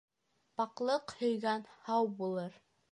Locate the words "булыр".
2.23-2.63